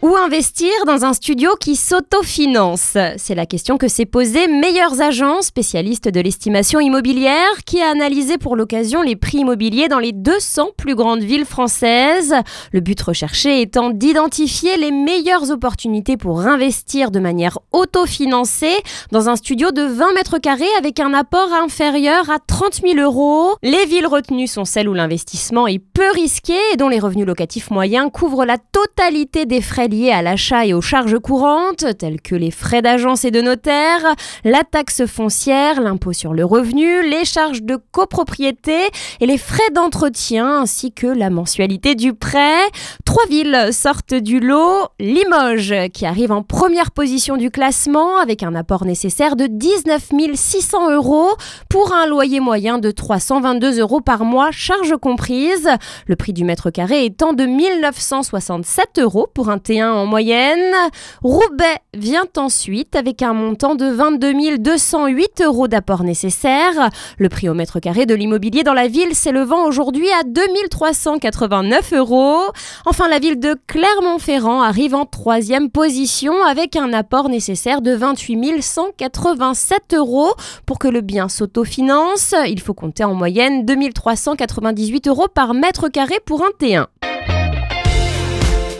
[0.00, 2.96] Où investir dans un studio qui s'autofinance?
[3.16, 8.38] C'est la question que s'est posée Meilleurs Agents, spécialiste de l'estimation immobilière, qui a analysé
[8.38, 12.32] pour l'occasion les prix immobiliers dans les 200 plus grandes villes françaises.
[12.72, 18.76] Le but recherché étant d'identifier les meilleures opportunités pour investir de manière autofinancée
[19.10, 23.56] dans un studio de 20 mètres carrés avec un apport inférieur à 30 000 euros.
[23.64, 27.72] Les villes retenues sont celles où l'investissement est peu risqué et dont les revenus locatifs
[27.72, 32.34] moyens couvrent la totalité des frais liés à l'achat et aux charges courantes, telles que
[32.34, 34.14] les frais d'agence et de notaire,
[34.44, 38.76] la taxe foncière, l'impôt sur le revenu, les charges de copropriété
[39.20, 42.62] et les frais d'entretien, ainsi que la mensualité du prêt.
[43.04, 44.88] Trois villes sortent du lot.
[45.00, 50.90] Limoges, qui arrive en première position du classement, avec un apport nécessaire de 19 600
[50.92, 51.30] euros
[51.68, 55.68] pour un loyer moyen de 322 euros par mois, charges comprises.
[56.06, 60.74] Le prix du mètre carré étant de 1967 euros pour un T1 en moyenne.
[61.22, 64.28] Roubaix vient ensuite avec un montant de 22
[64.58, 66.90] 208 euros d'apport nécessaire.
[67.18, 72.40] Le prix au mètre carré de l'immobilier dans la ville s'élevant aujourd'hui à 2389 euros.
[72.84, 78.62] Enfin, la ville de Clermont-Ferrand arrive en troisième position avec un apport nécessaire de 28
[78.62, 80.32] 187 euros.
[80.66, 86.20] Pour que le bien s'autofinance, il faut compter en moyenne 2398 euros par mètre carré
[86.24, 86.86] pour un T1.